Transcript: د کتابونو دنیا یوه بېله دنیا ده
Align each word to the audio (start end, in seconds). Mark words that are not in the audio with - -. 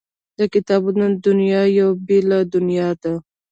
د 0.37 0.39
کتابونو 0.53 1.05
دنیا 1.27 1.61
یوه 1.79 1.95
بېله 2.07 2.37
دنیا 2.53 2.89
ده 3.01 3.13